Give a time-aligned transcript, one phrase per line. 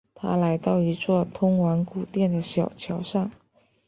[0.15, 3.29] 他来到一座通往宫殿的小桥上。